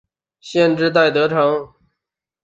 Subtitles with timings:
[0.39, 1.71] 县治戴德城。